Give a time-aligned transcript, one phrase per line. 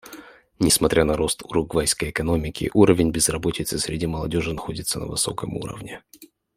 [0.57, 6.01] Несмотря на рост уругвайской экономики, уровень безработицы среди молодежи находится на высоком уровне.